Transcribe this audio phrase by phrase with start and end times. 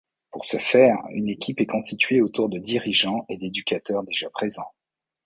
[0.31, 4.71] Pour ce faire, une équipe est constituée autour de dirigeants et d’éducateurs déjà présents.